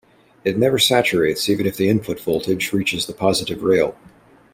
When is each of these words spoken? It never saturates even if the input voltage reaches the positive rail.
It 0.43 0.57
never 0.57 0.79
saturates 0.79 1.47
even 1.47 1.67
if 1.67 1.77
the 1.77 1.87
input 1.87 2.19
voltage 2.19 2.73
reaches 2.73 3.05
the 3.05 3.13
positive 3.13 3.61
rail. 3.61 3.95